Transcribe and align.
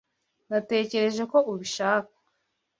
Natekereje 0.49 1.23
ko 1.31 1.37
ubishaka. 1.51 2.13